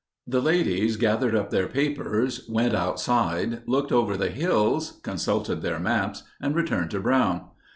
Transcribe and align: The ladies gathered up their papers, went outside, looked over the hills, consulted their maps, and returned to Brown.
The 0.25 0.41
ladies 0.41 0.97
gathered 0.97 1.35
up 1.35 1.51
their 1.51 1.67
papers, 1.67 2.47
went 2.49 2.73
outside, 2.73 3.61
looked 3.67 3.91
over 3.91 4.17
the 4.17 4.31
hills, 4.31 4.99
consulted 5.03 5.61
their 5.61 5.77
maps, 5.79 6.23
and 6.41 6.55
returned 6.55 6.89
to 6.89 6.99
Brown. 6.99 7.41